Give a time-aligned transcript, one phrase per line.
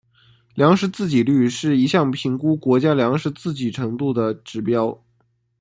[0.55, 4.99] 粮食自给率是一项评估国家粮食自给程度的指标。